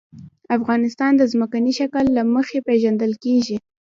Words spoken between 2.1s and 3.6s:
له مخې پېژندل کېږي.